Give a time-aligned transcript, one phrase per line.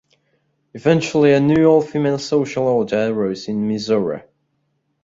[0.73, 4.23] Eventually a new all-female social order arose in Mizora.